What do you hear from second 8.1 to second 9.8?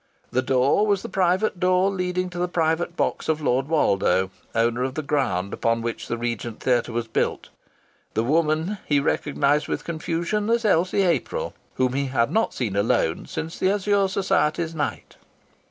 The woman he recognized